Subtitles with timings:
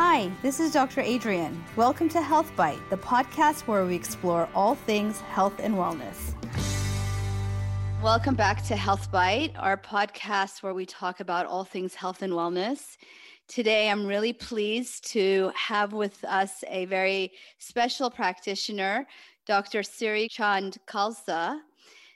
[0.00, 1.00] Hi, this is Dr.
[1.00, 1.64] Adrian.
[1.74, 6.34] Welcome to Health Bite, the podcast where we explore all things health and wellness.
[8.00, 12.32] Welcome back to Health Bite, our podcast where we talk about all things health and
[12.32, 12.96] wellness.
[13.48, 19.04] Today, I'm really pleased to have with us a very special practitioner,
[19.46, 19.82] Dr.
[19.82, 21.58] Siri Chand Khalsa.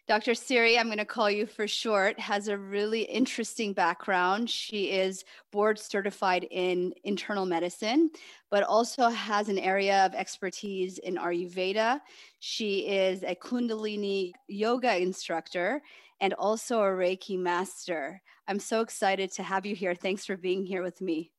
[0.09, 0.35] Dr.
[0.35, 4.51] Siri, I'm going to call you for short, has a really interesting background.
[4.51, 8.11] She is board certified in internal medicine,
[8.51, 12.01] but also has an area of expertise in Ayurveda.
[12.41, 15.81] She is a Kundalini yoga instructor
[16.21, 18.21] and also a Reiki master.
[18.49, 19.95] I'm so excited to have you here.
[19.95, 21.31] Thanks for being here with me.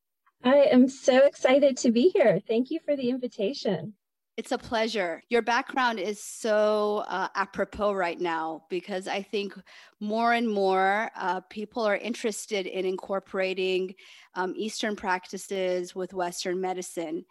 [0.42, 2.40] I am so excited to be here.
[2.48, 3.94] Thank you for the invitation.
[4.36, 5.22] It's a pleasure.
[5.30, 9.54] Your background is so uh, apropos right now because I think
[10.00, 13.94] more and more uh, people are interested in incorporating
[14.34, 17.26] um, Eastern practices with Western medicine.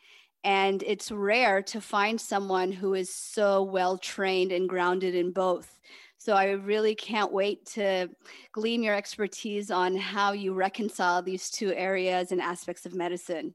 [0.45, 5.81] And it's rare to find someone who is so well trained and grounded in both.
[6.19, 8.11] So I really can't wait to
[8.53, 13.55] glean your expertise on how you reconcile these two areas and aspects of medicine.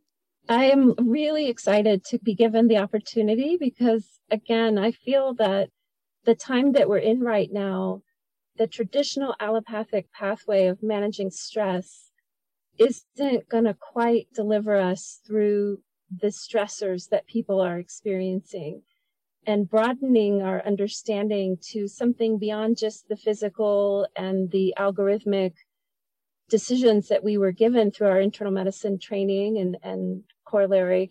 [0.50, 5.70] I am really excited to be given the opportunity because, again, I feel that
[6.24, 8.02] the time that we're in right now,
[8.58, 12.12] the traditional allopathic pathway of managing stress
[12.78, 18.84] isn't going to quite deliver us through the stressors that people are experiencing.
[19.46, 25.54] And broadening our understanding to something beyond just the physical and the algorithmic
[26.50, 31.10] decisions that we were given through our internal medicine training and, and corollary.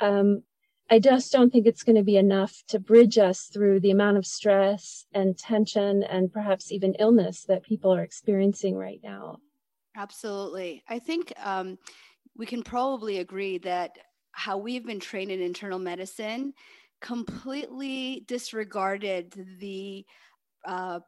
[0.00, 0.42] Um,
[0.90, 4.18] I just don't think it's going to be enough to bridge us through the amount
[4.18, 9.38] of stress and tension and perhaps even illness that people are experiencing right now.
[9.96, 10.82] Absolutely.
[10.88, 11.78] I think um,
[12.36, 13.92] we can probably agree that
[14.32, 16.52] how we've been trained in internal medicine
[17.00, 20.04] completely disregarded the
[20.66, 21.00] uh,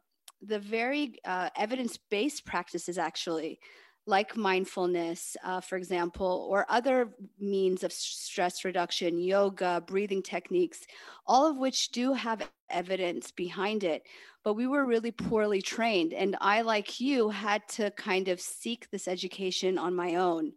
[0.42, 3.58] the very uh, evidence-based practices actually
[4.06, 10.86] like mindfulness, uh, for example, or other means of stress reduction, yoga, breathing techniques,
[11.26, 14.04] all of which do have evidence behind it.
[14.44, 16.12] But we were really poorly trained.
[16.12, 20.52] And I, like you, had to kind of seek this education on my own.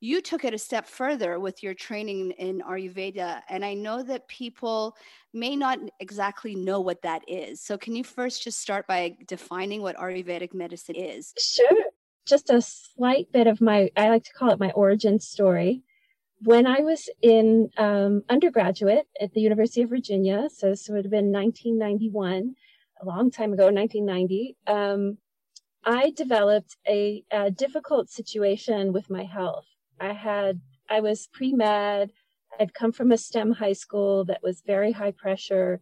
[0.00, 3.40] You took it a step further with your training in Ayurveda.
[3.48, 4.96] And I know that people
[5.32, 7.62] may not exactly know what that is.
[7.62, 11.32] So, can you first just start by defining what Ayurvedic medicine is?
[11.38, 11.84] Sure
[12.26, 15.82] just a slight bit of my, I like to call it my origin story.
[16.42, 21.10] When I was in um, undergraduate at the University of Virginia, so this would have
[21.10, 22.54] been 1991,
[23.00, 25.18] a long time ago, 1990, um,
[25.84, 29.66] I developed a, a difficult situation with my health.
[30.00, 32.12] I had, I was pre med.
[32.60, 35.80] I'd come from a STEM high school that was very high pressure.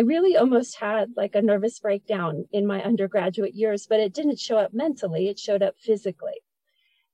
[0.00, 4.38] I really almost had like a nervous breakdown in my undergraduate years, but it didn't
[4.38, 6.40] show up mentally, it showed up physically.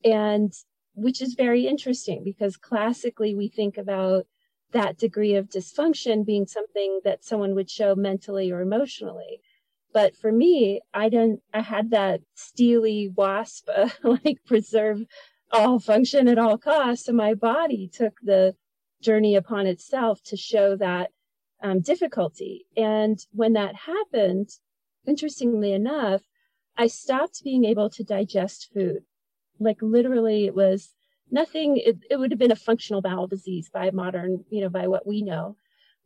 [0.05, 0.53] And
[0.95, 4.29] which is very interesting because classically we think about
[4.71, 9.41] that degree of dysfunction being something that someone would show mentally or emotionally.
[9.93, 15.01] But for me, I didn't, I had that steely wasp, uh, like preserve
[15.51, 17.09] all function at all costs.
[17.09, 18.55] And my body took the
[19.03, 21.11] journey upon itself to show that
[21.63, 22.67] um, difficulty.
[22.77, 24.51] And when that happened,
[25.07, 26.23] interestingly enough,
[26.77, 29.05] I stopped being able to digest food.
[29.59, 30.93] Like literally, it was
[31.31, 31.79] nothing.
[31.79, 35.07] It, it would have been a functional bowel disease by modern, you know, by what
[35.07, 35.57] we know,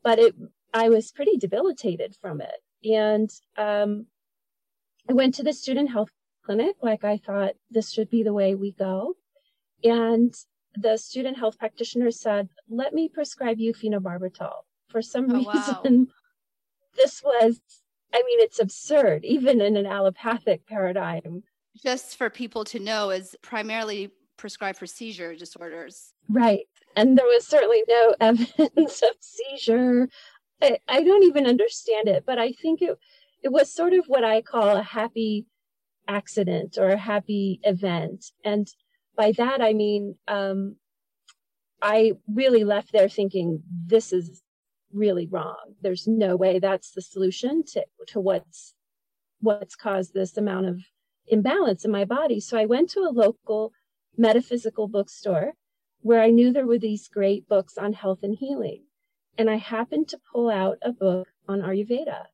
[0.03, 0.34] but it.
[0.72, 3.28] I was pretty debilitated from it, and
[3.59, 4.06] um,
[5.09, 6.10] I went to the student health
[6.44, 6.77] clinic.
[6.81, 9.15] Like I thought this should be the way we go,
[9.83, 10.33] and
[10.77, 14.53] the student health practitioner said, "Let me prescribe you phenobarbital."
[14.91, 15.47] For some oh, reason,
[15.84, 16.06] wow.
[16.97, 17.61] this was,
[18.12, 21.43] I mean, it's absurd, even in an allopathic paradigm.
[21.83, 26.13] Just for people to know, is primarily prescribed for seizure disorders.
[26.28, 26.66] Right.
[26.97, 30.09] And there was certainly no evidence of seizure.
[30.60, 32.98] I, I don't even understand it, but I think it,
[33.43, 35.47] it was sort of what I call a happy
[36.09, 38.27] accident or a happy event.
[38.45, 38.69] And
[39.16, 40.77] by that, I mean, um,
[41.83, 44.43] I really left there thinking this is
[44.92, 45.75] really wrong.
[45.83, 48.75] There's no way that's the solution to, to what's
[49.41, 50.81] what's caused this amount of
[51.27, 52.41] imbalance in my body.
[52.41, 53.72] So I went to a local
[54.16, 55.54] metaphysical bookstore
[56.03, 58.84] where I knew there were these great books on health and healing.
[59.39, 62.25] And I happened to pull out a book on Ayurveda.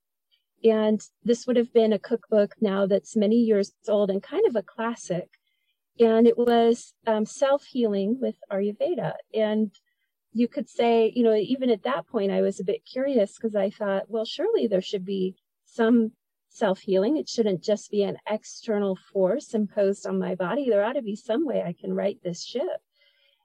[0.64, 4.56] And this would have been a cookbook now that's many years old and kind of
[4.56, 5.29] a classic.
[6.00, 9.14] and it was um, self healing with Ayurveda.
[9.32, 9.73] And
[10.37, 13.56] you could say, you know, even at that point, I was a bit curious because
[13.56, 15.35] I thought, well, surely there should be
[15.65, 16.12] some
[16.50, 17.17] self healing.
[17.17, 20.69] It shouldn't just be an external force imposed on my body.
[20.69, 22.83] There ought to be some way I can right this ship.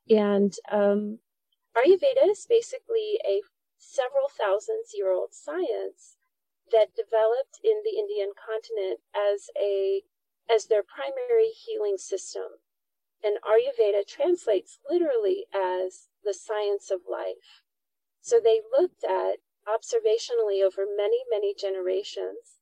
[0.09, 1.19] And um,
[1.77, 3.39] Ayurveda is basically a
[3.77, 6.17] several thousands year old science
[6.73, 10.01] that developed in the Indian continent as a
[10.53, 12.59] as their primary healing system.
[13.23, 17.63] And Ayurveda translates literally as the science of life.
[18.21, 22.59] So they looked at observationally over many, many generations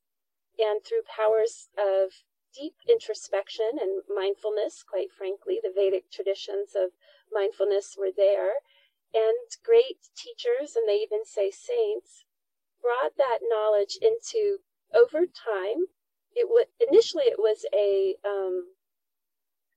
[0.57, 2.11] and through powers of
[2.53, 6.91] deep introspection and mindfulness, quite frankly, the Vedic traditions of
[7.31, 8.55] mindfulness were there.
[9.13, 12.25] And great teachers, and they even say saints,
[12.81, 14.59] brought that knowledge into
[14.93, 15.87] over time
[16.35, 18.75] it was initially it was a um,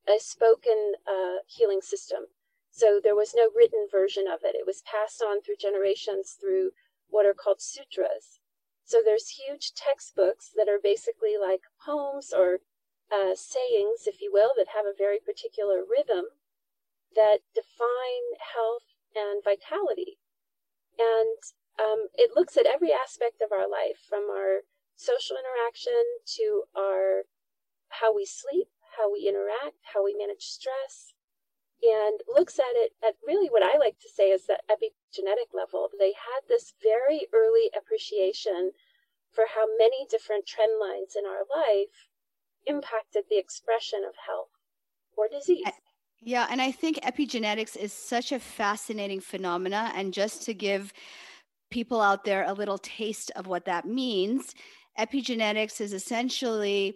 [0.08, 2.26] a spoken uh, healing system.
[2.70, 4.56] So there was no written version of it.
[4.56, 6.70] It was passed on through generations through
[7.08, 8.40] what are called sutras.
[8.84, 12.60] So there's huge textbooks that are basically like poems or
[13.12, 16.32] uh, sayings, if you will, that have a very particular rhythm
[17.14, 20.18] that define health and vitality.
[20.98, 21.38] And
[21.78, 24.64] um, it looks at every aspect of our life, from our
[24.96, 27.28] social interaction to our
[28.00, 31.14] how we sleep, how we interact, how we manage stress,
[31.82, 35.88] and looks at it at really what I like to say is the epigenetic level.
[35.98, 38.72] They had this very early appreciation
[39.32, 42.08] for how many different trend lines in our life
[42.66, 44.50] impacted the expression of health
[45.16, 45.66] or disease.
[46.24, 49.90] Yeah, and I think epigenetics is such a fascinating phenomena.
[49.94, 50.92] And just to give
[51.70, 54.54] people out there a little taste of what that means,
[54.96, 56.94] epigenetics is essentially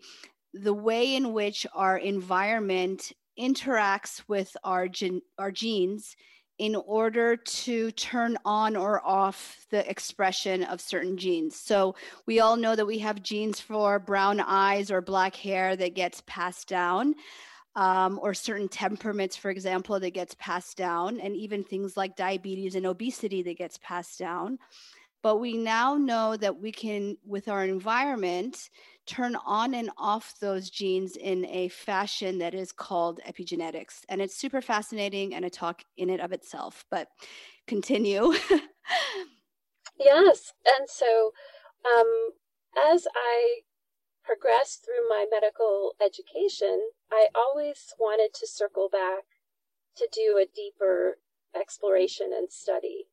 [0.55, 6.17] the way in which our environment interacts with our, gen- our genes
[6.59, 11.55] in order to turn on or off the expression of certain genes.
[11.55, 11.95] So
[12.25, 16.23] we all know that we have genes for brown eyes or black hair that gets
[16.27, 17.15] passed down.
[17.75, 22.75] Um, or certain temperaments, for example, that gets passed down, and even things like diabetes
[22.75, 24.57] and obesity that gets passed down.
[25.23, 28.71] But we now know that we can, with our environment,
[29.07, 34.01] turn on and off those genes in a fashion that is called epigenetics.
[34.09, 36.85] And it's super fascinating and a talk in it of itself.
[36.91, 37.09] But
[37.67, 38.33] continue.
[39.99, 40.53] yes.
[40.67, 41.33] And so
[41.85, 42.31] um,
[42.91, 43.61] as I
[44.25, 49.25] progressed through my medical education, I always wanted to circle back
[49.97, 51.19] to do a deeper
[51.59, 53.07] exploration and study.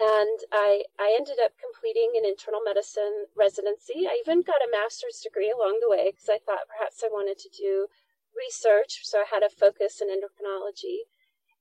[0.00, 4.06] And I, I ended up completing an internal medicine residency.
[4.10, 7.38] I even got a master's degree along the way because I thought perhaps I wanted
[7.38, 7.86] to do
[8.34, 9.06] research.
[9.06, 11.06] So I had a focus in endocrinology.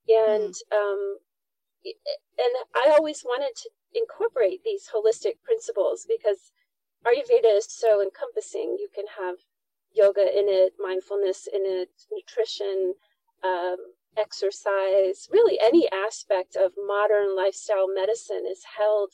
[0.10, 0.74] And, mm.
[0.74, 1.18] um,
[1.86, 6.52] and I always wanted to incorporate these holistic principles because
[7.06, 8.78] Ayurveda is so encompassing.
[8.80, 9.36] You can have
[9.94, 12.96] yoga in it, mindfulness in it, nutrition,
[13.44, 13.78] um,
[14.18, 19.12] exercise, really any aspect of modern lifestyle medicine is held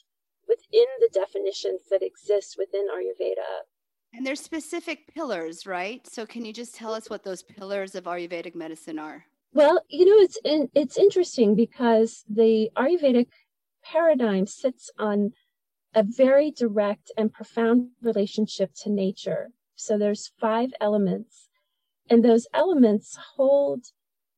[0.48, 3.66] within the definitions that exist within Ayurveda.
[4.14, 6.06] And there's specific pillars, right?
[6.08, 9.26] So can you just tell us what those pillars of Ayurvedic medicine are?
[9.54, 13.28] Well, you know, it's in, it's interesting because the Ayurvedic
[13.84, 15.32] paradigm sits on
[15.96, 19.50] a very direct and profound relationship to nature.
[19.76, 21.50] So there's five elements,
[22.10, 23.86] and those elements hold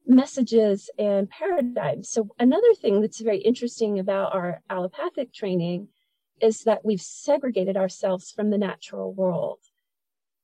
[0.05, 2.09] messages and paradigms.
[2.09, 5.87] So, another thing that's very interesting about our allopathic training
[6.41, 9.59] is that we've segregated ourselves from the natural world.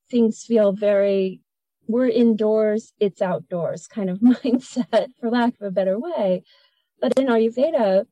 [0.10, 1.42] Things feel very,
[1.88, 6.44] we're indoors, it's outdoors kind of mindset, for lack of a better way.
[7.02, 8.06] But in Ayurveda,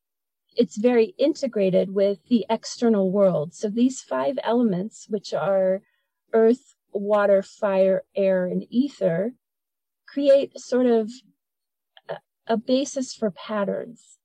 [0.55, 3.53] it's very integrated with the external world.
[3.53, 5.81] So these five elements, which are
[6.33, 9.33] earth, water, fire, air, and ether,
[10.07, 11.11] create sort of
[12.47, 14.17] a basis for patterns.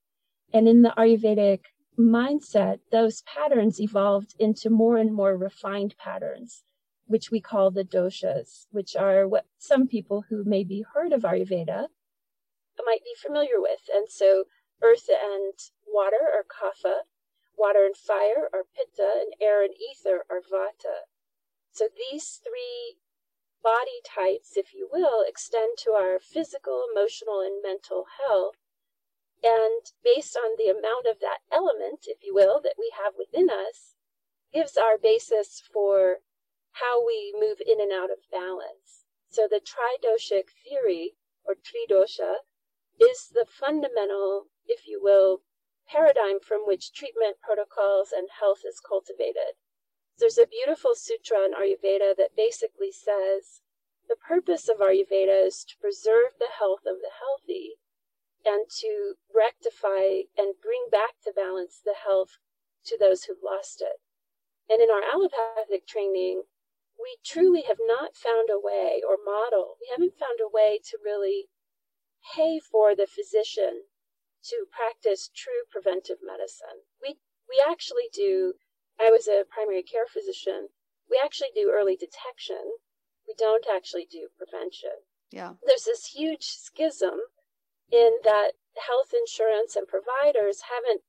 [0.52, 1.60] And in the Ayurvedic
[1.98, 6.64] mindset, those patterns evolved into more and more refined patterns,
[7.06, 11.88] which we call the doshas, which are what some people who maybe heard of Ayurveda
[12.84, 13.88] might be familiar with.
[13.92, 14.44] And so
[14.82, 15.54] earth and
[15.86, 17.04] water are kapha,
[17.56, 21.04] water and fire are pitta, and air and ether are vata.
[21.72, 22.96] So these three
[23.62, 28.56] body types, if you will, extend to our physical, emotional, and mental health.
[29.42, 33.48] And based on the amount of that element, if you will, that we have within
[33.50, 33.94] us,
[34.52, 36.18] gives our basis for
[36.72, 39.04] how we move in and out of balance.
[39.28, 41.14] So the tridoshic theory
[41.44, 42.44] or tridosha,
[43.00, 45.42] is the fundamental, if you will,
[45.88, 49.56] paradigm from which treatment protocols and health is cultivated.
[50.20, 53.62] There's a beautiful sutra in Ayurveda that basically says
[54.06, 57.78] the purpose of Ayurveda is to preserve the health of the healthy
[58.44, 62.36] and to rectify and bring back to balance the health
[62.84, 64.00] to those who've lost it.
[64.68, 66.42] And in our allopathic training,
[67.00, 70.98] we truly have not found a way or model, we haven't found a way to
[71.02, 71.48] really
[72.36, 73.84] pay for the physician
[74.44, 76.84] to practice true preventive medicine.
[77.00, 78.54] We we actually do
[79.00, 80.68] I was a primary care physician.
[81.10, 82.76] We actually do early detection.
[83.26, 85.06] We don't actually do prevention.
[85.30, 85.54] Yeah.
[85.64, 87.20] There's this huge schism
[87.90, 88.52] in that
[88.86, 91.02] health insurance and providers haven't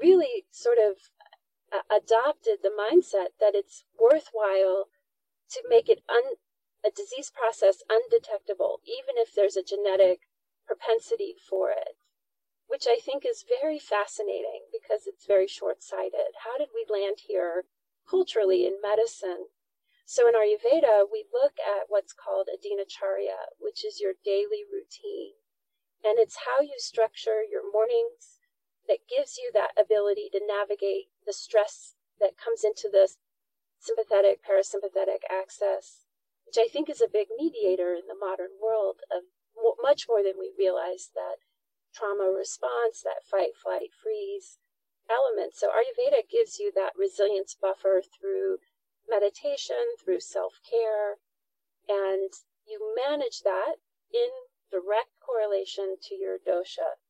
[0.00, 0.96] really sort of
[1.72, 4.88] uh, adopted the mindset that it's worthwhile
[5.50, 6.36] to make it un,
[6.84, 10.20] a disease process undetectable, even if there's a genetic
[10.66, 11.96] propensity for it,
[12.70, 16.38] which I think is very fascinating because it's very short sighted.
[16.46, 17.64] How did we land here
[18.08, 19.50] culturally in medicine?
[20.06, 25.34] So in Ayurveda, we look at what's called a dinacharya, which is your daily routine.
[26.04, 28.38] And it's how you structure your mornings
[28.86, 33.10] that gives you that ability to navigate the stress that comes into the
[33.80, 36.06] sympathetic parasympathetic axis,
[36.46, 39.24] which I think is a big mediator in the modern world of
[39.82, 41.42] much more than we realize that
[41.94, 44.58] trauma response, that fight, flight, freeze
[45.10, 45.54] element.
[45.54, 48.58] So Ayurveda gives you that resilience buffer through
[49.08, 51.18] meditation, through self care,
[51.88, 52.30] and
[52.66, 53.82] you manage that
[54.14, 54.30] in
[54.70, 57.00] direct correlation to your dosha.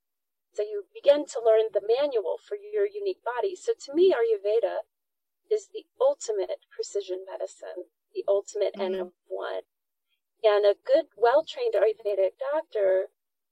[0.53, 3.55] So you begin to learn the manual for your unique body.
[3.55, 4.89] So to me, Ayurveda
[5.51, 8.95] is the ultimate precision medicine, the ultimate mm-hmm.
[8.95, 9.63] N of one.
[10.43, 13.09] And a good, well trained Ayurvedic doctor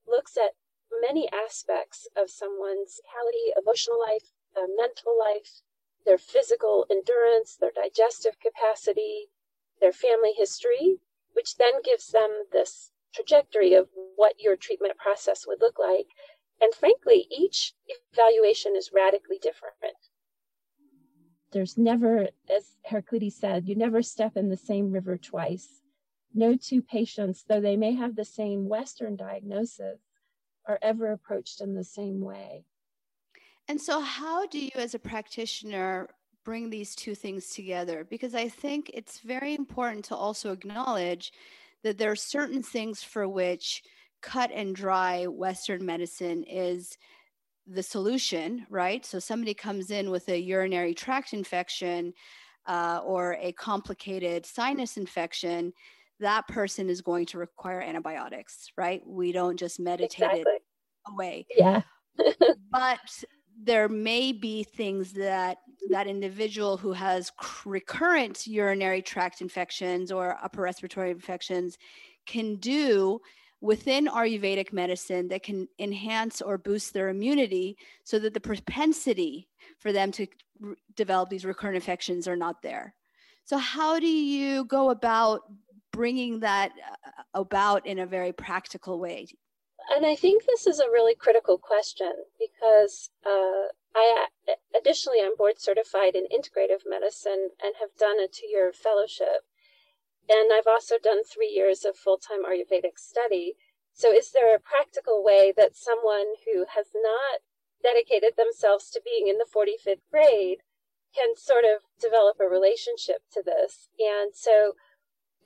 [0.06, 0.56] looks at
[1.00, 5.62] many aspects of someone's mentality, emotional life, uh, mental life,
[6.04, 9.28] their physical endurance, their digestive capacity,
[9.80, 10.98] their family history,
[11.34, 16.08] which then gives them this trajectory of what your treatment process would look like.
[16.60, 17.74] And frankly, each
[18.12, 19.96] evaluation is radically different.
[21.52, 25.82] There's never, as Heraclitus said, you never step in the same river twice.
[26.34, 30.00] No two patients, though they may have the same Western diagnosis,
[30.68, 32.64] are ever approached in the same way.
[33.66, 36.08] And so, how do you, as a practitioner,
[36.44, 38.06] bring these two things together?
[38.08, 41.32] Because I think it's very important to also acknowledge
[41.82, 43.82] that there are certain things for which
[44.22, 46.96] cut and dry Western medicine is
[47.66, 49.04] the solution, right?
[49.04, 52.14] So somebody comes in with a urinary tract infection
[52.66, 55.72] uh, or a complicated sinus infection,
[56.20, 59.02] that person is going to require antibiotics, right?
[59.06, 60.40] We don't just meditate exactly.
[60.40, 60.62] it
[61.06, 61.46] away.
[61.56, 61.82] Yeah.
[62.70, 62.98] but
[63.62, 65.58] there may be things that
[65.90, 67.32] that individual who has
[67.64, 71.78] recurrent urinary tract infections or upper respiratory infections
[72.26, 73.20] can do
[73.60, 79.48] within Ayurvedic medicine that can enhance or boost their immunity so that the propensity
[79.78, 80.26] for them to
[80.94, 82.94] develop these recurrent infections are not there.
[83.44, 85.40] So, how do you go about
[85.92, 89.26] bringing that uh, about in a very practical way?
[89.94, 94.26] And I think this is a really critical question because uh, I
[94.76, 99.48] additionally I'm board certified in integrative medicine and have done a two-year fellowship.
[100.28, 103.56] And I've also done three years of full-time Ayurvedic study.
[103.94, 107.40] So is there a practical way that someone who has not
[107.82, 110.58] dedicated themselves to being in the 45th grade
[111.16, 113.88] can sort of develop a relationship to this?
[113.98, 114.74] And so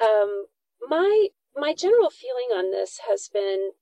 [0.03, 0.47] um,
[0.89, 3.73] my my general feeling on this has been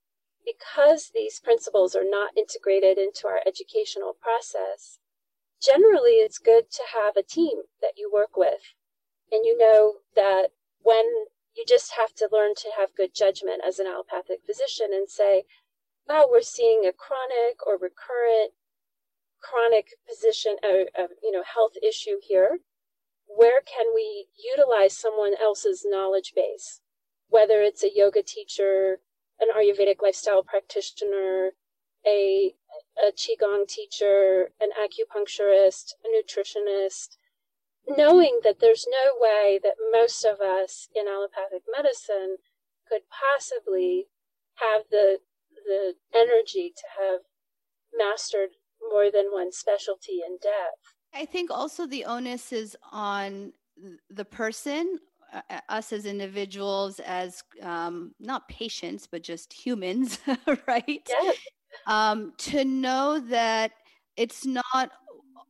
[0.44, 4.98] because these principles are not integrated into our educational process,
[5.62, 8.74] generally it's good to have a team that you work with.
[9.30, 10.48] And you know that
[10.82, 11.04] when
[11.56, 15.44] you just have to learn to have good judgment as an allopathic physician and say,
[16.08, 18.52] wow, we're seeing a chronic or recurrent
[19.40, 22.58] chronic position, uh, uh, you know, health issue here.
[23.36, 26.80] Where can we utilize someone else's knowledge base?
[27.28, 29.00] Whether it's a yoga teacher,
[29.38, 31.52] an Ayurvedic lifestyle practitioner,
[32.04, 32.54] a,
[32.98, 37.16] a Qigong teacher, an acupuncturist, a nutritionist,
[37.86, 42.36] knowing that there's no way that most of us in allopathic medicine
[42.88, 44.08] could possibly
[44.56, 45.20] have the
[45.66, 47.20] the energy to have
[47.94, 50.94] mastered more than one specialty in depth.
[51.14, 53.52] I think also the onus is on
[54.10, 54.98] the person
[55.32, 60.18] uh, us as individuals, as um, not patients, but just humans,
[60.66, 61.08] right?
[61.08, 61.36] Yes.
[61.86, 63.72] Um, to know that
[64.16, 64.90] it's not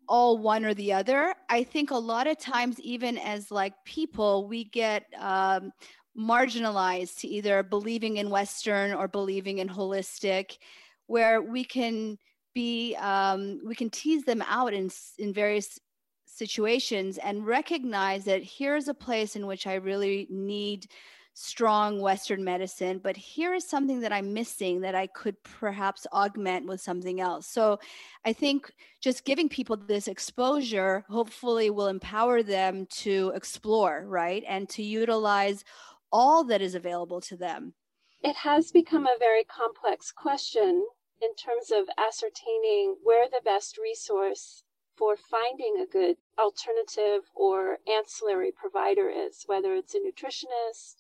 [0.09, 1.35] all one or the other.
[1.49, 5.73] I think a lot of times, even as like people, we get um,
[6.19, 10.59] marginalized to either believing in Western or believing in holistic,
[11.07, 12.19] where we can
[12.55, 15.79] be um, we can tease them out in in various
[16.27, 20.87] situations and recognize that here's a place in which I really need
[21.35, 26.67] strong Western medicine, but here is something that I'm missing that I could perhaps augment
[26.67, 27.47] with something else.
[27.47, 27.79] So
[28.25, 34.45] I think just giving people this exposure hopefully will empower them to explore, right?
[34.47, 35.65] And to utilize
[36.13, 37.75] all that is available to them.
[38.23, 40.85] It has become a very complex question
[41.21, 44.65] in terms of ascertaining where the best resource
[44.97, 50.97] for finding a good alternative or ancillary provider is, whether it's a nutritionist,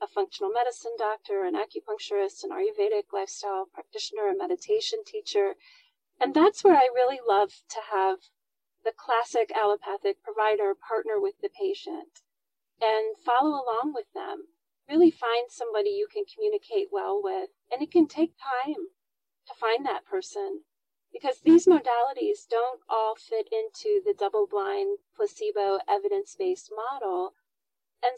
[0.00, 5.54] a functional medicine doctor, an acupuncturist, an Ayurvedic lifestyle practitioner, a meditation teacher.
[6.18, 8.18] And that's where I really love to have
[8.84, 12.20] the classic allopathic provider partner with the patient
[12.80, 14.48] and follow along with them.
[14.88, 17.50] Really find somebody you can communicate well with.
[17.70, 18.88] And it can take time
[19.50, 20.62] to find that person
[21.12, 21.78] because these mm-hmm.
[21.78, 27.34] modalities don't all fit into the double blind placebo evidence based model.
[28.02, 28.16] And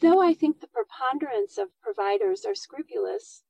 [0.00, 3.42] though I think the preponderance of providers are scrupulous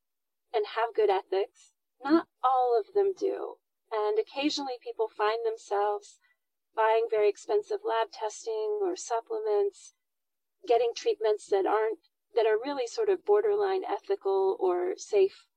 [0.53, 1.73] and have good ethics,
[2.03, 3.57] not all of them do.
[3.91, 6.19] And occasionally people find themselves
[6.77, 9.95] buying very expensive lab testing or supplements,
[10.67, 11.99] getting treatments that aren't
[12.35, 15.48] that are really sort of borderline ethical or safe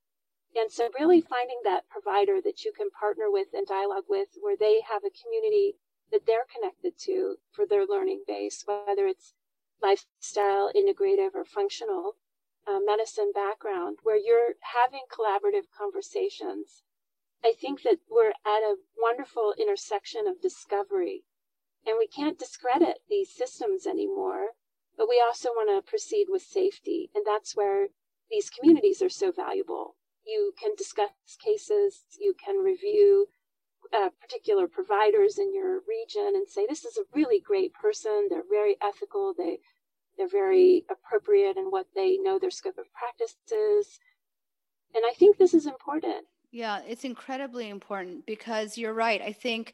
[0.53, 4.58] and so, really finding that provider that you can partner with and dialogue with where
[4.58, 5.77] they have a community
[6.12, 9.34] that they're connected to for their learning base, whether it's
[9.81, 12.17] lifestyle, integrative, or functional
[12.67, 16.84] uh, medicine background, where you're having collaborative conversations.
[17.43, 21.24] I think that we're at a wonderful intersection of discovery,
[21.87, 24.50] and we can't discredit these systems anymore,
[24.98, 27.87] but we also want to proceed with safety, and that's where
[28.29, 29.96] these communities are so valuable
[30.31, 31.09] you can discuss
[31.44, 33.27] cases, you can review
[33.94, 38.27] uh, particular providers in your region and say, this is a really great person.
[38.29, 39.33] They're very ethical.
[39.37, 39.59] They,
[40.17, 44.00] they're very appropriate in what they know their scope of practice is.
[44.96, 46.25] And I think this is important.
[46.51, 49.22] Yeah, it's incredibly important because you're right.
[49.22, 49.74] I think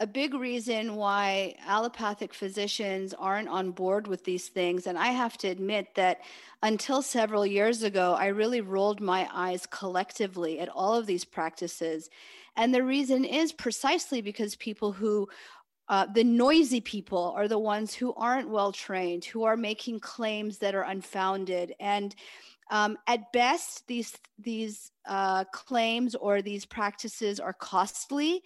[0.00, 4.86] a big reason why allopathic physicians aren't on board with these things.
[4.86, 6.20] And I have to admit that
[6.62, 12.10] until several years ago, I really rolled my eyes collectively at all of these practices.
[12.56, 15.28] And the reason is precisely because people who
[15.88, 20.58] uh, the noisy people are the ones who aren't well trained, who are making claims
[20.58, 21.74] that are unfounded.
[21.80, 22.14] And
[22.70, 28.42] um, at best, these these uh, claims or these practices are costly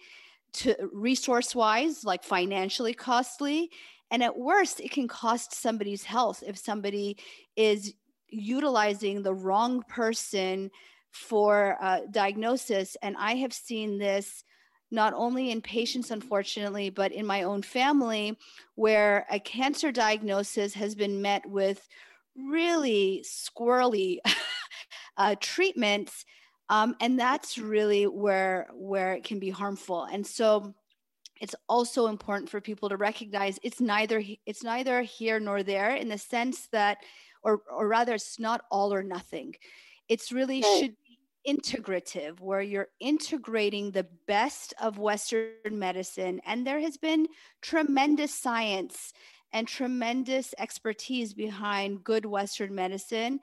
[0.53, 3.69] to resource wise, like financially costly.
[4.11, 7.17] And at worst, it can cost somebody's health if somebody
[7.55, 7.93] is
[8.29, 10.69] utilizing the wrong person
[11.11, 12.97] for uh, diagnosis.
[13.01, 14.43] And I have seen this
[14.91, 18.37] not only in patients, unfortunately, but in my own family,
[18.75, 21.87] where a cancer diagnosis has been met with
[22.35, 24.17] really squirrely
[25.17, 26.25] uh, treatments
[26.69, 30.03] um, and that's really where where it can be harmful.
[30.03, 30.73] And so
[31.41, 36.09] it's also important for people to recognize it's neither it's neither here nor there in
[36.09, 36.99] the sense that
[37.43, 39.55] or or rather it's not all or nothing.
[40.07, 40.77] It's really right.
[40.79, 46.39] should be integrative where you're integrating the best of western medicine.
[46.45, 47.27] And there has been
[47.61, 49.13] tremendous science
[49.51, 53.39] and tremendous expertise behind good western medicine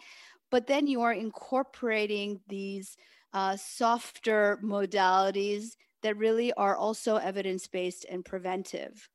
[0.50, 2.96] but then you are incorporating these
[3.32, 9.08] uh, softer modalities that really are also evidence based and preventive.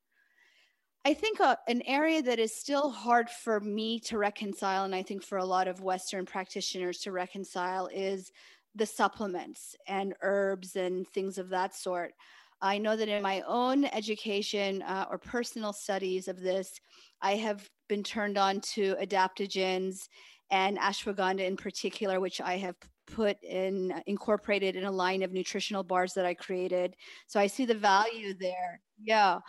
[1.04, 5.04] I think uh, an area that is still hard for me to reconcile, and I
[5.04, 8.32] think for a lot of Western practitioners to reconcile, is
[8.74, 12.14] the supplements and herbs and things of that sort.
[12.62, 16.80] I know that in my own education uh, or personal studies of this,
[17.22, 20.08] I have been turned on to adaptogens
[20.52, 22.76] and ashwagandha in particular, which I have
[23.08, 26.96] put in incorporated in a line of nutritional bars that I created.
[27.28, 28.82] So I see the value there.
[29.02, 29.40] Yeah.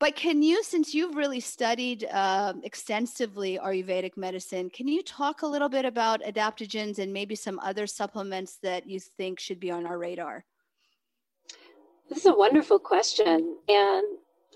[0.00, 5.46] But can you, since you've really studied uh, extensively Ayurvedic medicine, can you talk a
[5.46, 9.86] little bit about adaptogens and maybe some other supplements that you think should be on
[9.86, 10.44] our radar?
[12.08, 13.58] This is a wonderful question.
[13.68, 14.04] And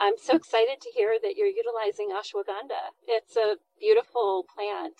[0.00, 2.92] I'm so excited to hear that you're utilizing ashwagandha.
[3.08, 4.94] It's a beautiful plant.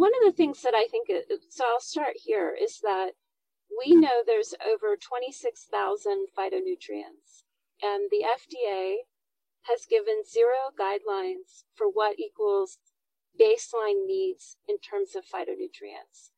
[0.00, 3.10] One of the things that I think, uh, so I'll start here, is that
[3.68, 7.44] we know there's over 26,000 phytonutrients,
[7.82, 9.04] and the FDA
[9.68, 12.78] has given zero guidelines for what equals
[13.38, 16.32] baseline needs in terms of phytonutrients.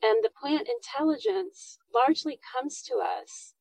[0.00, 3.54] And the plant intelligence largely comes to us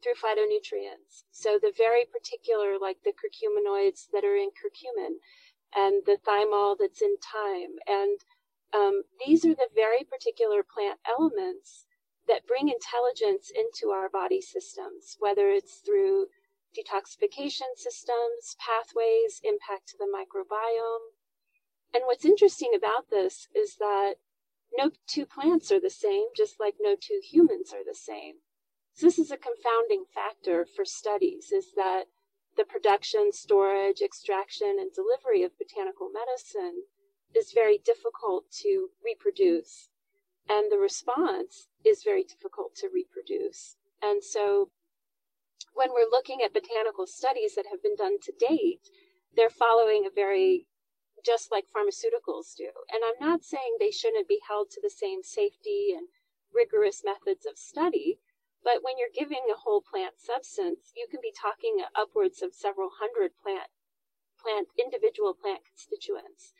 [0.00, 1.24] through phytonutrients.
[1.32, 5.18] So the very particular, like the curcuminoids that are in curcumin
[5.74, 7.82] and the thymol that's in thyme.
[7.88, 8.20] And
[8.74, 11.86] um, these are the very particular plant elements
[12.28, 16.26] that bring intelligence into our body systems, whether it's through
[16.76, 21.14] detoxification systems, pathways, impact to the microbiome.
[21.94, 24.14] And what's interesting about this is that
[24.76, 28.34] no two plants are the same, just like no two humans are the same.
[28.94, 32.04] So this is a confounding factor for studies, is that
[32.56, 36.82] the production, storage, extraction, and delivery of botanical medicine
[37.34, 39.88] is very difficult to reproduce.
[40.48, 43.76] And the response is very difficult to reproduce.
[44.02, 44.70] And so
[45.74, 48.88] when we're looking at botanical studies that have been done to date,
[49.34, 50.66] they're following a very
[51.24, 52.70] just like pharmaceuticals do.
[52.92, 56.08] And I'm not saying they shouldn't be held to the same safety and
[56.54, 58.20] rigorous methods of study,
[58.62, 62.90] but when you're giving a whole plant substance, you can be talking upwards of several
[63.00, 63.70] hundred plant
[64.40, 66.52] plant individual plant constituents.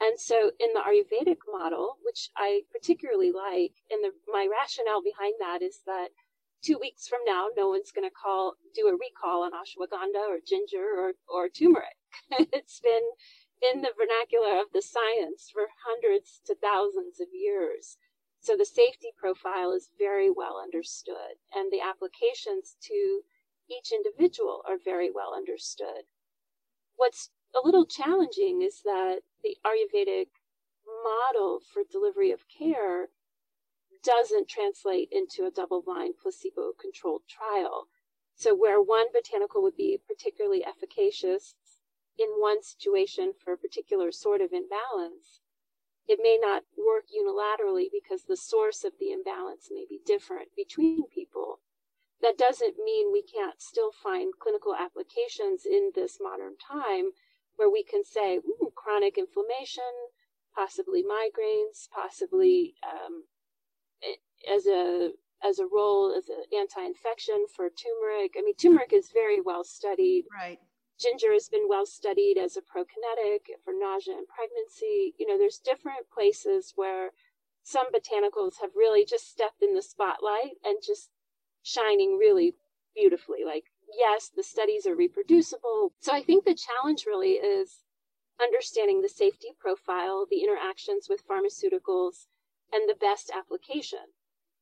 [0.00, 5.34] And so in the Ayurvedic model, which I particularly like, and the, my rationale behind
[5.40, 6.08] that is that
[6.62, 10.38] two weeks from now, no one's going to call, do a recall on ashwagandha or
[10.44, 11.96] ginger or, or turmeric.
[12.52, 13.08] it's been
[13.72, 17.96] in the vernacular of the science for hundreds to thousands of years.
[18.40, 23.22] So the safety profile is very well understood, and the applications to
[23.68, 26.04] each individual are very well understood.
[26.96, 30.28] What's a little challenging is that the Ayurvedic
[31.02, 33.08] model for delivery of care
[34.04, 37.88] doesn't translate into a double blind placebo controlled trial.
[38.34, 41.54] So, where one botanical would be particularly efficacious
[42.18, 45.40] in one situation for a particular sort of imbalance,
[46.06, 51.08] it may not work unilaterally because the source of the imbalance may be different between
[51.08, 51.60] people.
[52.22, 57.12] That doesn't mean we can't still find clinical applications in this modern time
[57.56, 58.40] where we can say,
[58.74, 59.82] chronic inflammation,
[60.54, 63.24] possibly migraines, possibly um,
[64.52, 65.10] as a
[65.44, 68.34] as a role as an anti-infection for turmeric.
[68.38, 70.24] I mean, turmeric is very well studied.
[70.32, 70.58] Right.
[70.98, 75.14] Ginger has been well studied as a prokinetic for nausea and pregnancy.
[75.18, 77.10] You know, there's different places where
[77.62, 81.10] some botanicals have really just stepped in the spotlight and just
[81.62, 82.54] shining really
[82.94, 83.44] beautifully.
[83.44, 85.92] Like, yes, the studies are reproducible.
[86.00, 87.82] So I think the challenge really is
[88.40, 92.26] understanding the safety profile, the interactions with pharmaceuticals,
[92.72, 94.12] and the best application.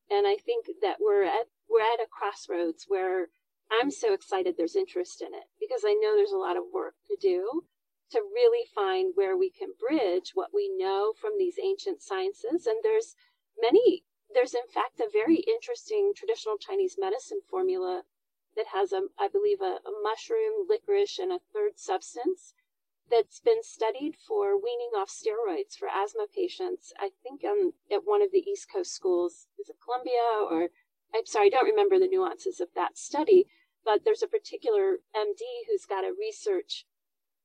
[0.09, 3.29] And I think that we're at we're at a crossroads where
[3.71, 6.93] I'm so excited there's interest in it because I know there's a lot of work
[7.07, 7.65] to do
[8.11, 12.67] to really find where we can bridge what we know from these ancient sciences.
[12.67, 13.15] And there's
[13.59, 18.03] many, there's in fact a very interesting traditional Chinese medicine formula
[18.55, 22.53] that has, a, I believe, a, a mushroom, licorice, and a third substance
[23.09, 26.91] that's been studied for weaning off steroids for asthma patients.
[26.99, 30.69] I think um, at one of the East Coast schools, is it Columbia or
[31.13, 33.47] I'm sorry, I don't remember the nuances of that study,
[33.85, 36.85] but there's a particular MD who's got a research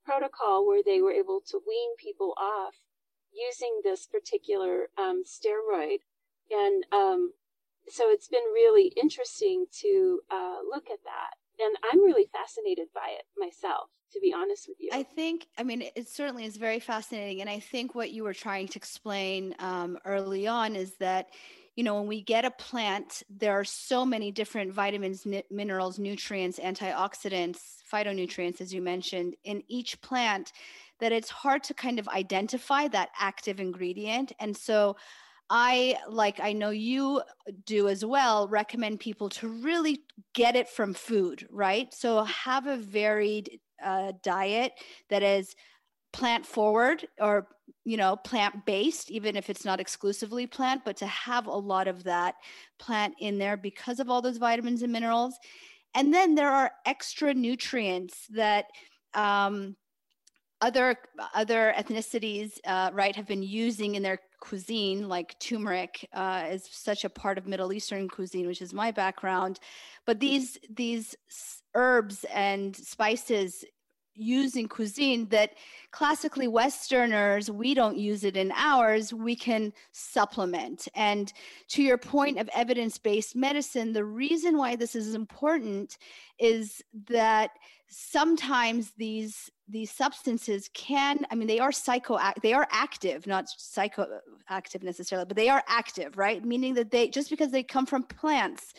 [0.05, 2.75] protocol where they were able to wean people off
[3.33, 5.99] using this particular um, steroid.
[6.51, 7.33] And um,
[7.93, 11.65] so it's been really interesting to uh, look at that.
[11.65, 14.91] And I'm really fascinated by it myself, to be honest with you.
[14.93, 17.43] I think, I mean, it certainly is very fascinating.
[17.43, 21.29] And I think what you were trying to explain um, early on is that
[21.77, 25.99] you know, when we get a plant, there are so many different vitamins, n- minerals,
[25.99, 30.53] nutrients, antioxidants, phytonutrients, as you mentioned, in each plant
[30.99, 34.33] that it's hard to kind of identify that active ingredient.
[34.39, 34.97] And so,
[35.51, 37.23] I, like I know you
[37.67, 40.01] do as well, recommend people to really
[40.33, 41.93] get it from food, right?
[41.93, 44.73] So, have a varied uh, diet
[45.09, 45.55] that is
[46.13, 47.47] plant forward or
[47.85, 51.87] you know plant based even if it's not exclusively plant but to have a lot
[51.87, 52.35] of that
[52.81, 55.39] plant in there because of all those vitamins and minerals
[55.95, 58.67] and then there are extra nutrients that
[59.15, 59.77] um,
[60.61, 60.97] other
[61.35, 67.05] other ethnicities uh, right have been using in their cuisine like turmeric uh, is such
[67.05, 69.61] a part of middle eastern cuisine which is my background
[70.07, 71.15] but these these
[71.75, 73.65] herbs and spices
[74.15, 75.55] used in cuisine that
[75.91, 80.87] classically Westerners, we don't use it in ours, we can supplement.
[80.95, 81.33] And
[81.69, 85.97] to your point of evidence based medicine, the reason why this is important
[86.39, 87.51] is that
[87.91, 94.83] sometimes these these substances can i mean they are psycho they are active not psychoactive
[94.83, 98.75] necessarily but they are active right meaning that they just because they come from plants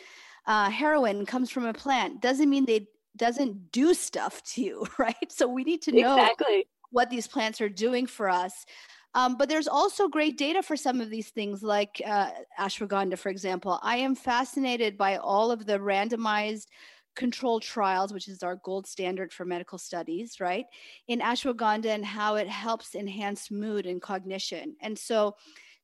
[0.46, 5.30] uh, heroin comes from a plant doesn't mean they doesn't do stuff to you, right?
[5.30, 6.66] So we need to know exactly.
[6.90, 8.66] what these plants are doing for us.
[9.14, 13.28] Um, but there's also great data for some of these things, like uh, ashwagandha, for
[13.28, 13.78] example.
[13.82, 16.68] I am fascinated by all of the randomized
[17.14, 20.64] controlled trials, which is our gold standard for medical studies, right?
[21.08, 24.76] In ashwagandha and how it helps enhance mood and cognition.
[24.80, 25.36] And so,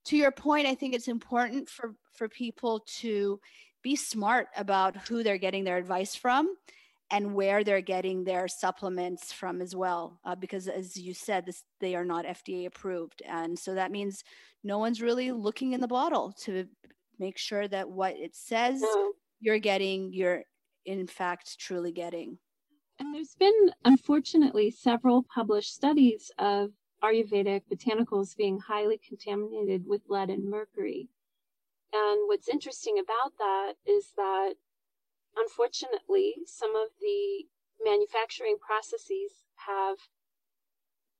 [0.06, 3.38] to your point, I think it's important for, for people to
[3.82, 6.54] be smart about who they're getting their advice from
[7.10, 11.64] and where they're getting their supplements from as well uh, because as you said this
[11.80, 14.24] they are not fda approved and so that means
[14.64, 16.66] no one's really looking in the bottle to
[17.18, 19.12] make sure that what it says no.
[19.40, 20.42] you're getting you're
[20.88, 22.38] in fact truly getting
[22.98, 26.70] and there's been unfortunately several published studies of
[27.04, 31.08] ayurvedic botanicals being highly contaminated with lead and mercury
[31.92, 34.54] and what's interesting about that is that
[35.38, 37.46] Unfortunately, some of the
[37.82, 39.98] manufacturing processes have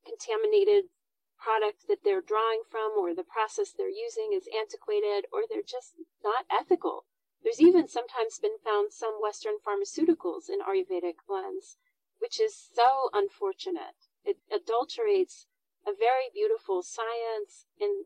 [0.05, 0.91] contaminated
[1.37, 5.95] product that they're drawing from or the process they're using is antiquated or they're just
[6.25, 7.05] not ethical.
[7.43, 11.77] There's even sometimes been found some Western pharmaceuticals in Ayurvedic blends,
[12.19, 13.97] which is so unfortunate.
[14.25, 15.47] It adulterates
[15.87, 18.05] a very beautiful science and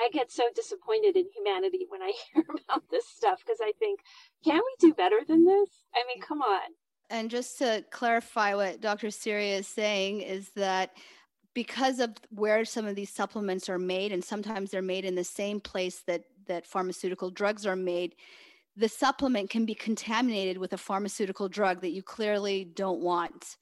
[0.00, 4.00] I get so disappointed in humanity when I hear about this stuff because I think,
[4.44, 5.68] can we do better than this?
[5.94, 6.70] I mean, come on.
[7.10, 9.10] And just to clarify what Dr.
[9.10, 10.92] Siri is saying is that
[11.54, 15.24] because of where some of these supplements are made, and sometimes they're made in the
[15.24, 18.14] same place that, that pharmaceutical drugs are made,
[18.80, 23.56] the supplement can be contaminated with a pharmaceutical drug that you clearly don't want.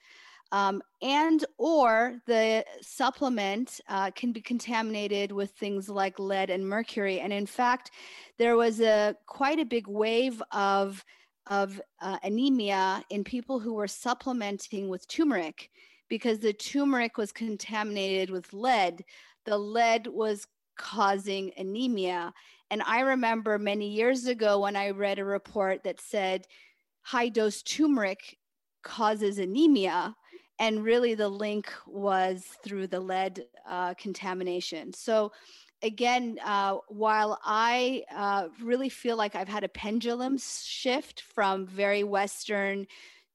[0.53, 7.21] Um, and or the supplement uh, can be contaminated with things like lead and mercury.
[7.21, 7.91] And in fact
[8.39, 11.05] there was a quite a big wave of
[11.49, 15.71] of uh, anemia in people who were supplementing with turmeric
[16.09, 19.05] because the turmeric was contaminated with lead.
[19.47, 22.33] The lead was causing anemia
[22.71, 26.47] and i remember many years ago when i read a report that said
[27.03, 28.39] high dose turmeric
[28.83, 30.15] causes anemia
[30.59, 34.93] and really the link was through the lead uh, contamination.
[34.93, 35.33] So
[35.83, 42.03] again, uh, while I uh, really feel like I've had a pendulum shift from very
[42.03, 42.87] Western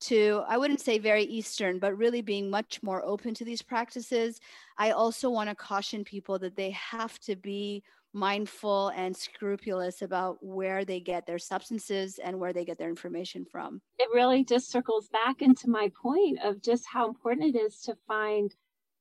[0.01, 4.41] to, I wouldn't say very Eastern, but really being much more open to these practices,
[4.77, 10.37] I also want to caution people that they have to be mindful and scrupulous about
[10.41, 13.81] where they get their substances and where they get their information from.
[13.97, 17.95] It really just circles back into my point of just how important it is to
[18.07, 18.53] find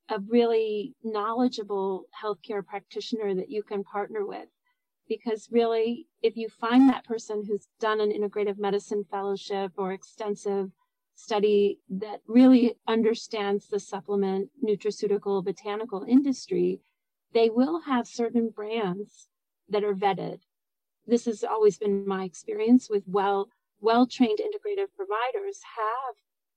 [0.09, 4.48] a really knowledgeable healthcare practitioner that you can partner with.
[5.09, 10.70] Because really, if you find that person who's done an integrative medicine fellowship or extensive
[11.14, 16.81] study that really understands the supplement, nutraceutical, botanical industry,
[17.33, 19.29] they will have certain brands
[19.68, 20.40] that are vetted.
[21.07, 23.49] This has always been my experience with well,
[23.81, 26.14] well-trained integrative providers have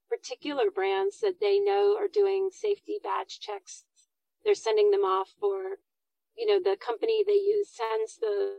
[0.08, 3.84] particular brands that they know are doing safety batch checks.
[4.44, 5.78] They're sending them off for,
[6.36, 8.54] you know, the company they use sends the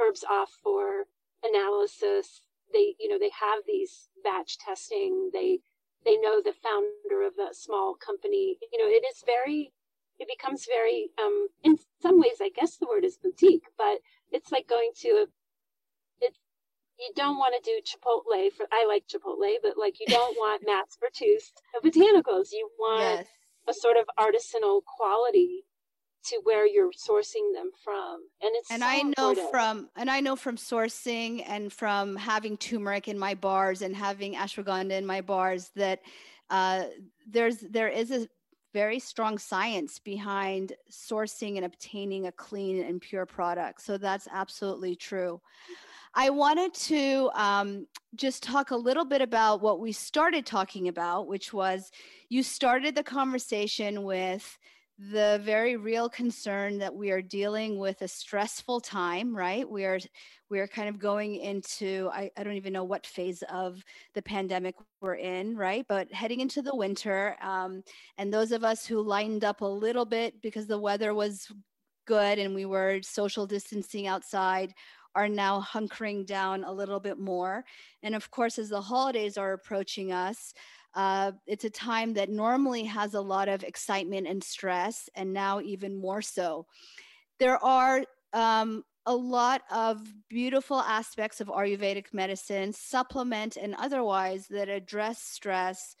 [0.00, 1.04] herbs off for
[1.44, 2.40] analysis.
[2.72, 5.30] They, you know, they have these batch testing.
[5.32, 5.60] They,
[6.04, 8.56] they know the founder of a small company.
[8.72, 9.72] You know, it is very
[10.20, 13.98] it becomes very um in some ways i guess the word is boutique but
[14.30, 15.26] it's like going to a
[16.20, 16.36] it
[16.98, 20.62] you don't want to do chipotle for i like chipotle but like you don't want
[20.64, 23.26] mass produced botanicals you want yes.
[23.68, 25.64] a sort of artisanal quality
[26.22, 29.50] to where you're sourcing them from and it's and so i know important.
[29.50, 34.34] from and i know from sourcing and from having turmeric in my bars and having
[34.34, 36.00] ashwagandha in my bars that
[36.50, 36.84] uh,
[37.28, 38.28] there's there is a
[38.72, 43.82] very strong science behind sourcing and obtaining a clean and pure product.
[43.82, 45.40] So that's absolutely true.
[46.14, 51.28] I wanted to um, just talk a little bit about what we started talking about,
[51.28, 51.90] which was
[52.28, 54.58] you started the conversation with
[55.08, 59.68] the very real concern that we are dealing with a stressful time, right?
[59.68, 59.98] We are
[60.50, 63.82] we are kind of going into I, I don't even know what phase of
[64.14, 65.86] the pandemic we're in, right?
[65.88, 67.82] But heading into the winter, um,
[68.18, 71.50] and those of us who lined up a little bit because the weather was
[72.06, 74.74] good and we were social distancing outside
[75.14, 77.64] are now hunkering down a little bit more.
[78.02, 80.52] And of course, as the holidays are approaching us,
[80.94, 85.60] uh, it's a time that normally has a lot of excitement and stress, and now
[85.60, 86.66] even more so.
[87.38, 94.68] There are um, a lot of beautiful aspects of Ayurvedic medicine, supplement and otherwise, that
[94.68, 95.96] address stress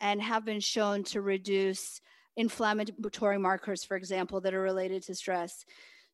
[0.00, 2.00] and have been shown to reduce
[2.36, 5.64] inflammatory markers, for example, that are related to stress.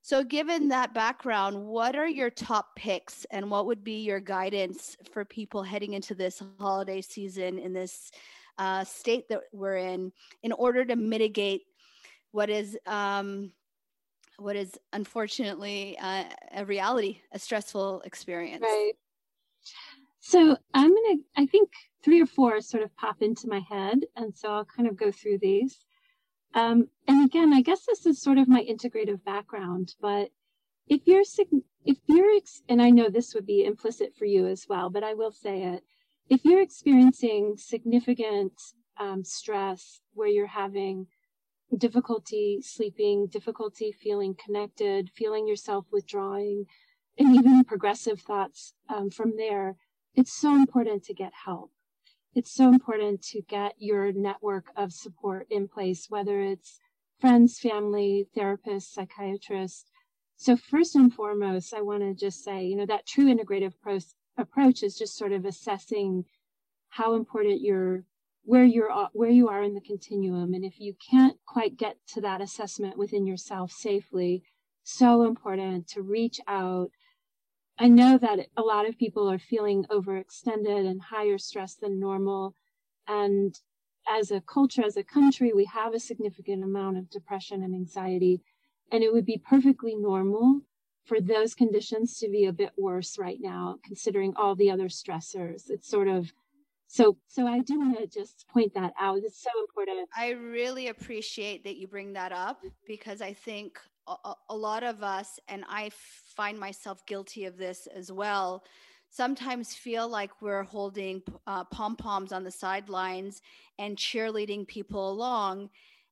[0.03, 4.97] So, given that background, what are your top picks and what would be your guidance
[5.13, 8.11] for people heading into this holiday season in this
[8.59, 11.63] uh, state that we're in in order to mitigate
[12.33, 13.53] what is um,
[14.39, 18.63] what is unfortunately uh, a reality, a stressful experience?
[18.63, 18.93] Right.
[20.21, 21.71] So, I'm to, I think
[22.03, 24.01] three or four sort of pop into my head.
[24.17, 25.85] And so I'll kind of go through these.
[26.55, 30.31] Um, and again, I guess this is sort of my integrative background, but
[30.89, 31.23] if you're,
[31.85, 35.15] if you're, and I know this would be implicit for you as well, but I
[35.15, 35.85] will say it.
[36.29, 38.53] If you're experiencing significant
[38.99, 41.07] um, stress where you're having
[41.77, 46.65] difficulty sleeping, difficulty feeling connected, feeling yourself withdrawing,
[47.19, 49.77] and even progressive thoughts um, from there,
[50.15, 51.71] it's so important to get help
[52.35, 56.81] it's so important to get your network of support in place, whether it's
[57.21, 59.91] friends, family, therapists, psychiatrists.
[60.37, 63.99] So, first and foremost, I want to just say, you know, that true integrative pro-
[64.37, 66.25] approach is just sort of assessing
[66.91, 68.05] how important you're
[68.45, 72.21] where you're where you are in the continuum and if you can't quite get to
[72.23, 74.43] that assessment within yourself safely
[74.85, 76.91] so important to reach out
[77.79, 82.55] I know that a lot of people are feeling overextended and higher stress than normal.
[83.07, 83.55] And
[84.11, 88.43] as a culture, as a country, we have a significant amount of depression and anxiety.
[88.91, 90.63] And it would be perfectly normal
[91.05, 95.71] for those conditions to be a bit worse right now, considering all the other stressors.
[95.71, 96.33] It's sort of
[96.91, 99.19] so so I do want to just point that out.
[99.23, 100.09] It's so important.
[100.17, 103.79] I really appreciate that you bring that up because I think
[104.49, 105.91] a, lot of us, and I
[106.37, 108.65] find myself guilty of this as well,
[109.11, 113.43] sometimes feel like we're holding uh, pom poms on the sidelines
[113.79, 115.71] and cheerleading people along.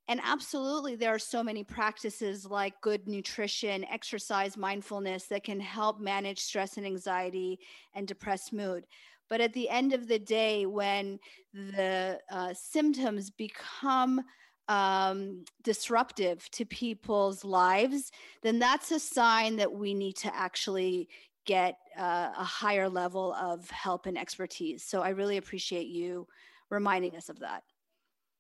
[0.09, 6.01] And absolutely, there are so many practices like good nutrition, exercise, mindfulness that can help
[6.01, 7.59] manage stress and anxiety
[7.95, 8.87] and depressed mood.
[9.29, 11.19] But at the end of the day, when
[11.53, 14.23] the uh, symptoms become
[14.69, 18.11] um, disruptive to people's lives,
[18.43, 21.09] then that's a sign that we need to actually
[21.45, 24.83] get uh, a higher level of help and expertise.
[24.83, 26.27] So I really appreciate you
[26.71, 27.63] reminding us of that.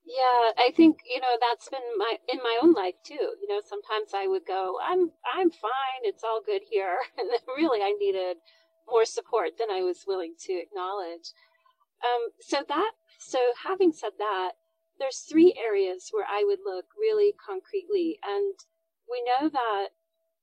[0.04, 3.34] Yeah, I think you know that's been my in my own life too.
[3.42, 7.40] You know, sometimes I would go, "I'm I'm fine, it's all good here," and then
[7.56, 8.36] really I needed
[8.88, 11.32] more support than I was willing to acknowledge.
[12.04, 14.52] Um, so that so having said that,
[14.98, 18.18] there's three areas where I would look really concretely.
[18.24, 18.54] And
[19.10, 19.88] we know that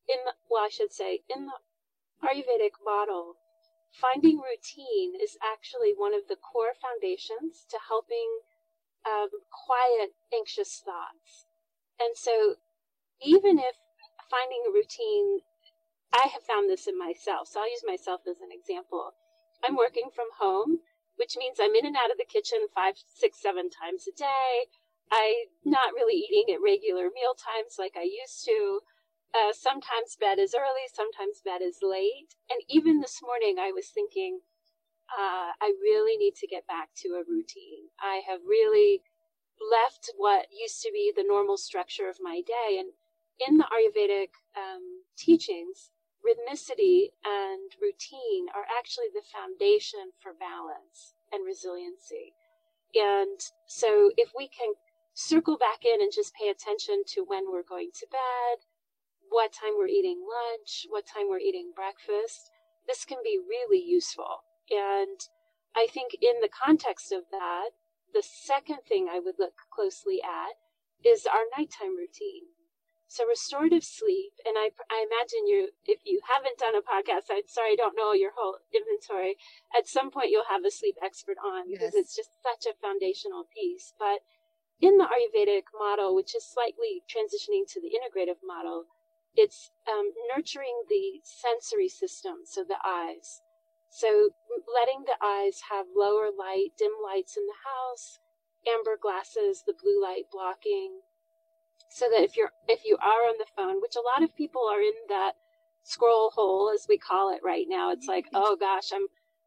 [0.08, 1.60] in the, well, I should say, in the
[2.24, 3.36] Ayurvedic model,
[3.92, 8.42] finding routine is actually one of the core foundations to helping
[9.06, 11.46] um, quiet anxious thoughts.
[12.00, 12.56] And so,
[13.22, 13.76] even if
[14.30, 15.42] finding a routine,
[16.14, 17.48] I have found this in myself.
[17.48, 19.14] So I'll use myself as an example.
[19.64, 20.80] I'm working from home
[21.18, 24.70] which means I'm in and out of the kitchen five, six, seven times a day.
[25.12, 28.82] I'm not really eating at regular meal times like I used to.
[29.34, 32.36] Uh, sometimes bed is early, sometimes bed is late.
[32.50, 34.42] And even this morning, I was thinking,
[35.10, 37.90] uh, I really need to get back to a routine.
[38.02, 39.02] I have really
[39.62, 42.80] left what used to be the normal structure of my day.
[42.80, 42.94] And
[43.40, 45.90] in the Ayurvedic um, teachings,
[46.24, 52.34] rhythmicity and routine are actually the foundation for balance and resiliency.
[52.96, 54.74] And so if we can
[55.14, 58.66] circle back in and just pay attention to when we're going to bed,
[59.30, 62.50] what time we're eating lunch, what time we're eating breakfast,
[62.88, 64.44] this can be really useful.
[64.70, 65.20] And
[65.76, 67.72] I think in the context of that,
[68.14, 70.56] the second thing I would look closely at
[71.04, 72.54] is our nighttime routine.
[73.14, 77.46] So restorative sleep, and I, I imagine you, if you haven't done a podcast, I'm
[77.46, 79.38] sorry, I don't know your whole inventory.
[79.70, 82.10] At some point, you'll have a sleep expert on because yes.
[82.10, 83.94] it's just such a foundational piece.
[84.02, 84.26] But
[84.82, 88.86] in the Ayurvedic model, which is slightly transitioning to the integrative model,
[89.36, 93.46] it's um, nurturing the sensory system, so the eyes.
[93.92, 94.34] So
[94.66, 98.18] letting the eyes have lower light, dim lights in the house,
[98.66, 101.06] amber glasses, the blue light blocking,
[101.94, 104.64] so that if you're if you are on the phone, which a lot of people
[104.70, 105.34] are in that
[105.84, 109.06] scroll hole as we call it right now, it's like, oh gosh, I'm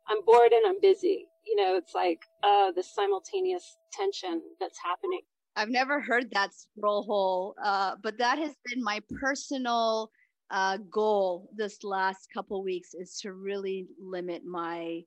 [0.09, 1.26] I'm bored and I'm busy.
[1.44, 5.22] You know, it's like uh the simultaneous tension that's happening.
[5.57, 10.11] I've never heard that scroll hole, uh, but that has been my personal
[10.51, 15.01] uh, goal this last couple weeks is to really limit my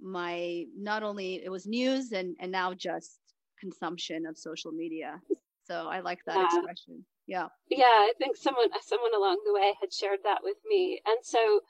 [0.00, 3.18] my not only it was news and and now just
[3.60, 5.20] consumption of social media
[5.66, 6.46] so I like that yeah.
[6.46, 7.04] expression.
[7.26, 7.48] Yeah.
[7.68, 11.02] Yeah, I think someone someone along the way had shared that with me.
[11.06, 11.60] And so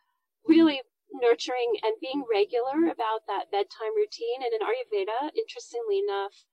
[0.47, 0.83] really
[1.13, 4.45] nurturing and being regular about that bedtime routine.
[4.45, 6.45] And in Ayurveda, interestingly enough,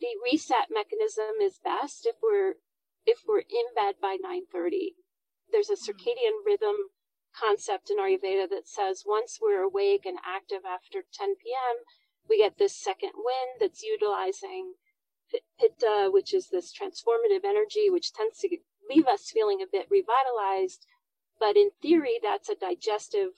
[0.00, 2.54] the reset mechanism is best if we're
[3.04, 4.96] if we're in bed by 9:30.
[5.52, 5.90] There's a mm-hmm.
[5.90, 6.76] circadian rhythm
[7.36, 11.84] concept in Ayurveda that says once we're awake and active after 10 p.m.,
[12.28, 14.74] we get this second wind that's utilizing
[15.58, 18.48] pitta, which is this transformative energy, which tends to
[18.88, 20.86] leave us feeling a bit revitalized.
[21.38, 23.30] But in theory, that's a digestive,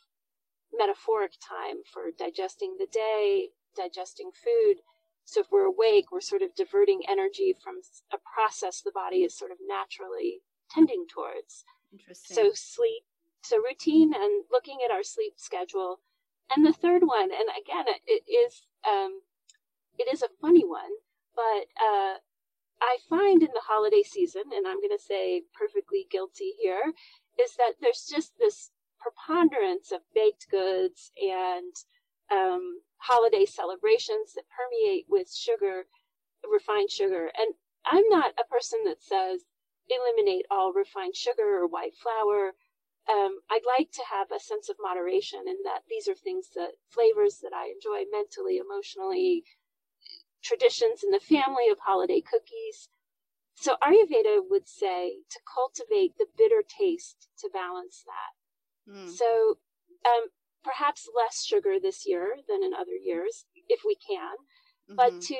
[0.72, 4.82] metaphoric time for digesting the day, digesting food.
[5.24, 7.76] So if we're awake, we're sort of diverting energy from
[8.12, 11.64] a process the body is sort of naturally tending towards.
[11.92, 12.34] Interesting.
[12.34, 13.04] So sleep,
[13.42, 16.00] so routine and looking at our sleep schedule.
[16.54, 19.20] And the third one, and again, it is um,
[19.98, 20.90] it is a funny one,
[21.34, 22.16] but uh,
[22.80, 26.92] I find in the holiday season, and I'm going to say perfectly guilty here,
[27.40, 28.70] is that there's just this
[29.00, 31.74] preponderance of baked goods and
[32.30, 35.84] um, holiday celebrations that permeate with sugar,
[36.50, 37.30] refined sugar.
[37.38, 37.54] And
[37.84, 39.42] I'm not a person that says
[39.90, 42.54] eliminate all refined sugar or white flour.
[43.10, 46.78] Um, I'd like to have a sense of moderation in that these are things that
[46.88, 49.44] flavors that I enjoy mentally, emotionally,
[50.42, 52.88] traditions in the family of holiday cookies.
[53.54, 58.92] So Ayurveda would say to cultivate the bitter taste to balance that.
[58.92, 59.10] Mm.
[59.10, 59.58] So
[60.04, 60.28] um,
[60.64, 64.36] perhaps less sugar this year than in other years, if we can,
[64.90, 64.96] mm-hmm.
[64.96, 65.38] but to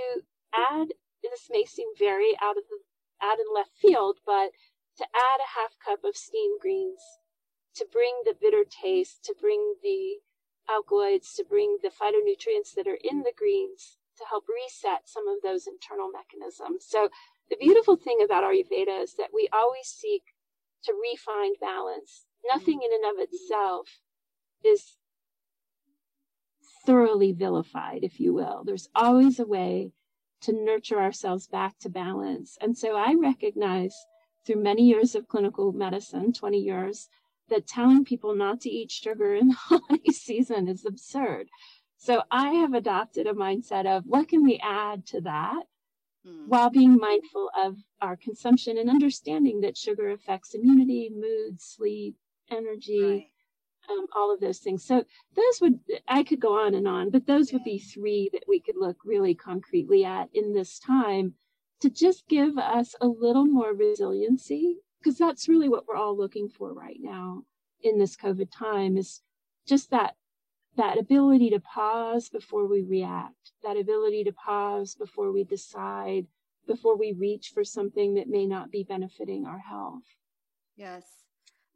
[0.54, 0.88] add,
[1.22, 2.78] this may seem very out of the
[3.24, 4.50] out in left field, but
[4.98, 7.00] to add a half cup of steamed greens
[7.74, 10.18] to bring the bitter taste, to bring the
[10.68, 15.42] alkaloids, to bring the phytonutrients that are in the greens to help reset some of
[15.42, 16.86] those internal mechanisms.
[16.88, 17.08] So
[17.50, 20.22] the beautiful thing about Ayurveda is that we always seek
[20.84, 22.26] to refine balance.
[22.50, 24.00] Nothing in and of itself
[24.64, 24.96] is
[26.84, 28.62] thoroughly vilified, if you will.
[28.64, 29.92] There's always a way
[30.42, 32.58] to nurture ourselves back to balance.
[32.60, 33.94] And so I recognize
[34.44, 37.08] through many years of clinical medicine, 20 years,
[37.48, 41.48] that telling people not to eat sugar in the holiday season is absurd.
[42.02, 45.62] So I have adopted a mindset of what can we add to that
[46.26, 46.48] mm.
[46.48, 52.16] while being mindful of our consumption and understanding that sugar affects immunity, mood, sleep,
[52.50, 53.30] energy,
[53.88, 53.96] right.
[53.96, 54.84] um, all of those things.
[54.84, 55.04] So
[55.36, 55.78] those would,
[56.08, 57.58] I could go on and on, but those yeah.
[57.58, 61.34] would be three that we could look really concretely at in this time
[61.82, 66.48] to just give us a little more resiliency, because that's really what we're all looking
[66.48, 67.44] for right now
[67.84, 69.22] in this COVID time is
[69.68, 70.16] just that
[70.76, 76.26] that ability to pause before we react, that ability to pause before we decide,
[76.66, 80.02] before we reach for something that may not be benefiting our health.
[80.76, 81.04] Yes,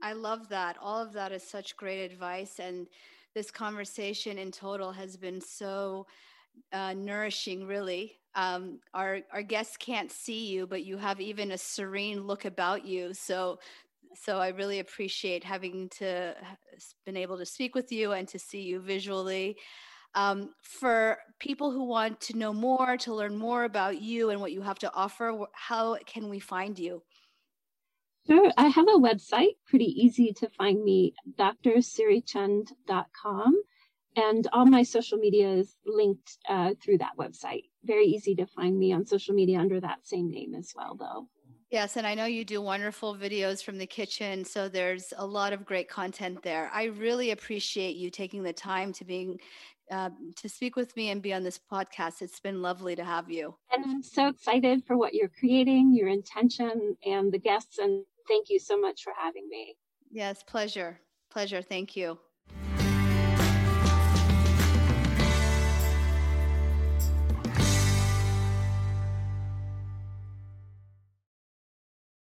[0.02, 0.76] I love that.
[0.80, 2.58] All of that is such great advice.
[2.58, 2.86] And
[3.34, 6.06] this conversation in total has been so
[6.72, 8.18] uh, nourishing, really.
[8.34, 12.86] Um, our, our guests can't see you, but you have even a serene look about
[12.86, 13.12] you.
[13.12, 13.58] So
[14.22, 16.34] so I really appreciate having to
[17.04, 19.56] been able to speak with you and to see you visually.
[20.14, 24.52] Um, for people who want to know more, to learn more about you and what
[24.52, 27.02] you have to offer, how can we find you?
[28.26, 28.50] Sure.
[28.56, 33.62] I have a website, pretty easy to find me, drsirichand.com.
[34.16, 37.64] And all my social media is linked uh, through that website.
[37.84, 41.28] Very easy to find me on social media under that same name as well, though.
[41.70, 45.52] Yes, and I know you do wonderful videos from the kitchen, so there's a lot
[45.52, 46.70] of great content there.
[46.72, 49.40] I really appreciate you taking the time to being
[49.90, 52.22] uh, to speak with me and be on this podcast.
[52.22, 53.56] It's been lovely to have you.
[53.72, 57.78] And I'm so excited for what you're creating, your intention, and the guests.
[57.78, 59.76] And thank you so much for having me.
[60.10, 61.00] Yes, pleasure.
[61.30, 61.62] Pleasure.
[61.62, 62.18] Thank you.